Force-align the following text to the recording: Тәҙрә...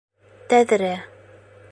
Тәҙрә... 0.53 0.89